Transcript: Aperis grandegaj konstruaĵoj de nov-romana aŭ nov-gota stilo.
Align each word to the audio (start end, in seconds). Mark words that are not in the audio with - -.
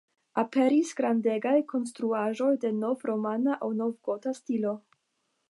Aperis 0.43 0.93
grandegaj 1.01 1.53
konstruaĵoj 1.73 2.49
de 2.65 2.73
nov-romana 2.79 3.61
aŭ 3.67 3.71
nov-gota 3.83 4.35
stilo. 4.41 4.75